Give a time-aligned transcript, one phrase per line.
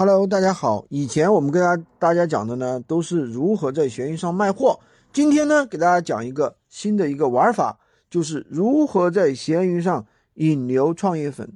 [0.00, 0.86] Hello，大家好。
[0.90, 4.78] 以前我们跟大家大家讲的呢，都是如何在闲鱼上卖货。
[5.12, 11.52] 今天呢，给大家讲一个新的一个玩法，就是如何在闲鱼上引流创业粉。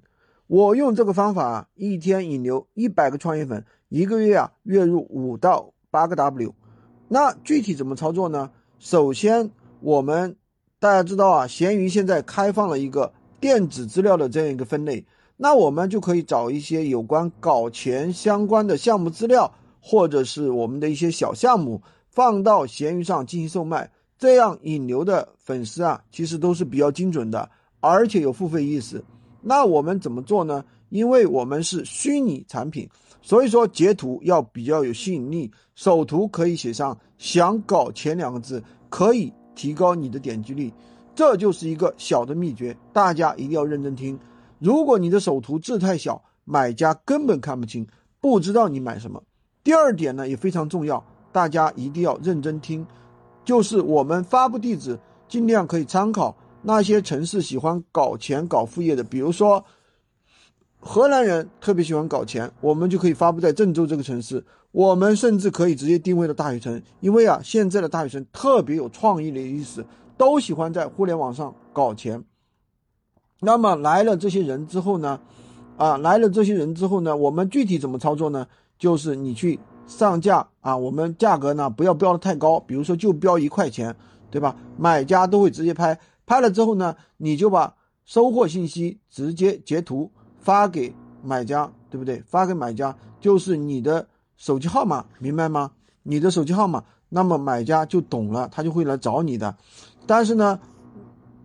[0.48, 6.52] 我用这个方法，一天引流一百个创业粉，一个月啊，月入五到八个 W。
[7.06, 8.50] 那具体怎么操作呢？
[8.80, 10.34] 首先，我们
[10.80, 15.06] 大家知道啊，闲鱼现在开放了一个电子资料的这样一个分类。
[15.42, 23.90] 那我们就可以找一些有关搞钱相关的项目资料，或者是我们的一些小项目，放到闲鱼上进行售卖。
[24.16, 27.50] 这样引流的粉丝啊，其实都是比较精准的，
[27.80, 29.02] 而且有付费意识。
[29.40, 30.64] 那我们怎么做呢？
[30.90, 32.88] 因为我们是虚拟产品，
[33.20, 40.72] 所以说截图要比较有吸引力，首图可以写上“想搞钱”两个字，可以提高你的点击率。
[41.16, 44.16] 这就是一个小的秘诀，大家一定要认真听。
[44.62, 47.84] 如果你的首图字太小，买家根本看不清，
[48.20, 49.20] 不知道你买什么。
[49.64, 52.86] 第二点呢也非常重要，大家一定要认真听，
[53.44, 59.64] 就是我们发布地址尽量可以参考那些城市喜欢搞钱搞副业的，比如说
[60.78, 64.44] 荷兰人特别喜欢搞钱，我们就可以发布在郑州这个城市。
[64.70, 69.84] 我们甚至可以直接定位到大学城，因为啊现在的大学生特别有创意的意思，
[70.16, 72.22] 都喜欢在互联网上搞钱。
[73.44, 75.18] 那么来了这些人之后呢，
[75.76, 78.46] 啊，来了这些人之后呢，我们具体怎么操作呢？
[78.78, 83.96] 就是你去上架啊，我们价格呢不要标的太高，比如说就标一块钱，
[84.30, 84.54] 对吧？
[84.78, 92.22] 买家都会直接拍，拍了之后呢，你就把收货信息直接截图发给买家，对不对？
[92.24, 94.06] 发给买家就是你的
[94.36, 95.72] 手机号码，明白吗？
[96.04, 99.56] 你的手机号码，那么买家就懂了，他就会来找你的。
[100.06, 100.60] 但是呢，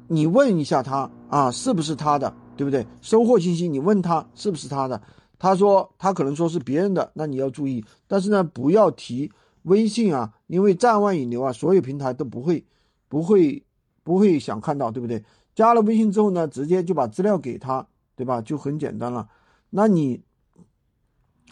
[0.08, 1.10] 你问一下他。
[1.30, 2.86] 啊，是不是他的，对不对？
[3.02, 5.02] 收货信息你问他是不是他的，
[5.38, 7.84] 他说他可能说是别人的，那你要注意。
[8.08, 9.32] 但是呢，不要提
[9.64, 12.66] 微信啊，因为站外引流啊，所有平台都不会，
[13.10, 13.64] 不会，
[14.04, 15.24] 不会想看到，对不对？
[15.54, 18.40] 加了微信之后呢，直接就把资料给他，对吧？
[18.42, 19.28] 就很简单了。
[19.70, 20.22] 那你，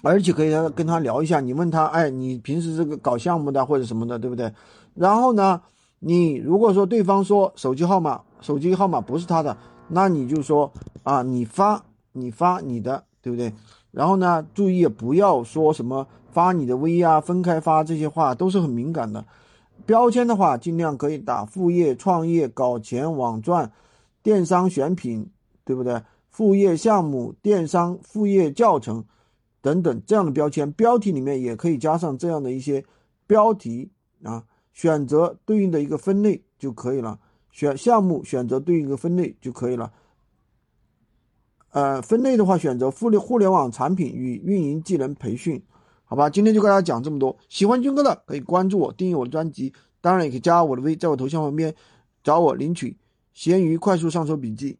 [0.03, 4.53] 而且可以跟他聊一下，你问他，哎，你平时这个搞项目的或者什么的，对不对？
[4.94, 5.62] 然后呢，
[6.00, 8.22] 你如果说对方说手机号码。
[8.41, 9.57] 手机号码不是他的，
[9.88, 13.51] 那你就说啊，你发你发你的，对不对？
[13.89, 19.25] 然后呢，注意不要说什么发你的微啊，分开发这些话都是很敏感的。
[19.88, 23.72] 标签的话，尽量可以打副业、创业、搞钱、网赚、
[24.22, 25.31] 电商选品，
[25.63, 26.03] 对不对？
[26.29, 29.06] 副业项目、电商副业教程
[29.59, 32.85] 等等这样的标签，标题里面也可以加上这样的一些
[33.25, 33.89] 标题
[34.22, 34.44] 啊，
[34.75, 37.18] 选择对应的一个分类就可以了。
[37.50, 39.91] 选项目，选择对应的分类就可以了。
[41.72, 45.62] 呃，分类的话，选择互联互联网产品与运营技能培训，
[46.03, 46.30] 好吧？
[46.30, 47.38] 今天就跟大家讲这么多。
[47.50, 51.74] 喜欢军哥的可以关注我，订阅我的专辑，当然也可以加我的微，在我头像旁边
[52.24, 52.97] 找我领取
[53.34, 54.74] 闲鱼快速上手笔记。